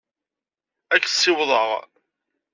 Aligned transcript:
Ad 0.93 0.99
k-ssiwḍeɣ? 1.03 1.69